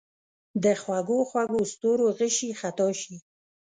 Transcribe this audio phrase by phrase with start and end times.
[0.63, 3.15] د خوږو، خوږو ستورو غشي خطا شي